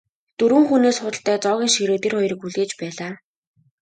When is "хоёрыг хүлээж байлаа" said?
2.17-3.11